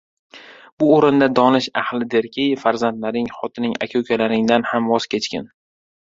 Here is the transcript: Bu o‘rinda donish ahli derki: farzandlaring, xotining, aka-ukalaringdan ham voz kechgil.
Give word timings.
Bu 0.83 0.87
o‘rinda 0.93 1.25
donish 1.39 1.67
ahli 1.81 2.07
derki: 2.13 2.45
farzandlaring, 2.61 3.27
xotining, 3.41 3.75
aka-ukalaringdan 3.87 4.65
ham 4.71 4.89
voz 4.93 5.07
kechgil. 5.13 5.45